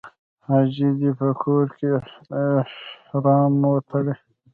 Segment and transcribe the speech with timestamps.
[0.45, 4.13] حاجي دې په کور کې احرام وتړي.